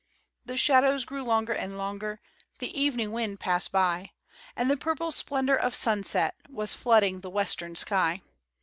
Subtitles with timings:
[0.43, 2.21] The shadows grew longer and longer,
[2.57, 4.13] The evening wind passed by,
[4.55, 8.23] And the purple splendor of sunset Was flooding the western sky.